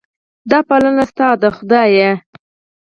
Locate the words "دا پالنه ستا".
0.51-1.27